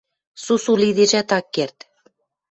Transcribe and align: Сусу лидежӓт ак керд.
Сусу 0.43 0.73
лидежӓт 0.81 1.29
ак 1.37 1.45
керд. 1.55 1.77